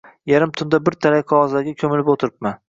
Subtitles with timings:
[0.29, 2.59] Yarim tunda bir talay qog'ozlarga ko'milib o'tiribman.